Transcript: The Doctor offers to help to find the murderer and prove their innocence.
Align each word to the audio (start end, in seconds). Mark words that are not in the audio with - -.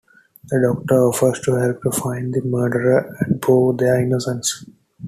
The 0.45 0.59
Doctor 0.59 0.95
offers 1.05 1.39
to 1.41 1.57
help 1.57 1.83
to 1.83 1.91
find 1.91 2.33
the 2.33 2.41
murderer 2.43 3.15
and 3.19 3.39
prove 3.39 3.77
their 3.77 4.01
innocence. 4.01 4.65